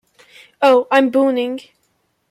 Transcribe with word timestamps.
Oh, 0.63 0.87
I’m 0.89 1.11
burning! 1.11 1.61